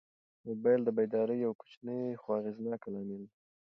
موبایل 0.47 0.81
د 0.85 0.89
بیدارۍ 0.97 1.37
یو 1.41 1.53
کوچنی 1.59 1.99
خو 2.21 2.27
اغېزناک 2.39 2.81
لامل 2.93 3.21
و. 3.27 3.31